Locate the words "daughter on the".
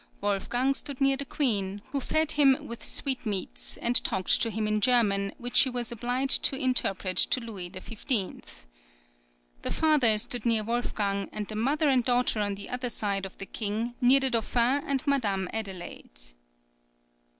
12.03-12.67